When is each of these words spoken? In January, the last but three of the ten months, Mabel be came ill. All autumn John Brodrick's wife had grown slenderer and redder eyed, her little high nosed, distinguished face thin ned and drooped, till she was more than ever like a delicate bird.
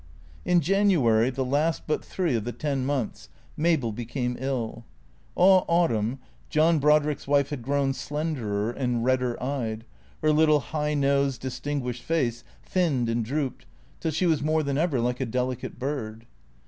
In 0.45 0.61
January, 0.61 1.29
the 1.29 1.45
last 1.45 1.83
but 1.85 2.03
three 2.03 2.35
of 2.35 2.43
the 2.43 2.51
ten 2.51 2.87
months, 2.87 3.29
Mabel 3.55 3.91
be 3.91 4.03
came 4.05 4.35
ill. 4.39 4.83
All 5.35 5.63
autumn 5.67 6.17
John 6.49 6.79
Brodrick's 6.79 7.27
wife 7.27 7.51
had 7.51 7.61
grown 7.61 7.93
slenderer 7.93 8.71
and 8.71 9.05
redder 9.05 9.37
eyed, 9.39 9.85
her 10.23 10.31
little 10.31 10.59
high 10.59 10.95
nosed, 10.95 11.41
distinguished 11.41 12.01
face 12.01 12.43
thin 12.63 13.05
ned 13.05 13.09
and 13.15 13.23
drooped, 13.23 13.67
till 13.99 14.09
she 14.09 14.25
was 14.25 14.41
more 14.41 14.63
than 14.63 14.79
ever 14.79 14.99
like 14.99 15.19
a 15.21 15.25
delicate 15.27 15.77
bird. 15.77 16.25